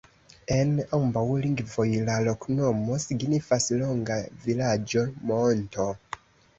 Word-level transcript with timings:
En 0.53 0.71
ambaŭ 0.97 1.23
lingvoj 1.43 1.85
la 2.09 2.17
loknomo 2.29 2.99
signifas: 3.05 3.71
longa 3.85 4.21
vilaĝo-monto. 4.49 5.93